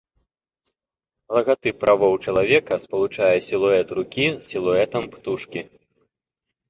[1.35, 5.61] Лагатып правоў чалавека спалучае сілуэт рукі з сілуэтам птушкі.